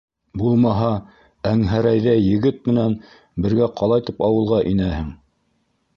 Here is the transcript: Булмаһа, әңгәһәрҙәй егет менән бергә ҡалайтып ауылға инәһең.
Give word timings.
Булмаһа, 0.41 0.87
әңгәһәрҙәй 1.49 2.23
егет 2.29 2.65
менән 2.71 2.97
бергә 3.47 3.71
ҡалайтып 3.83 4.29
ауылға 4.29 4.63
инәһең. 4.75 5.17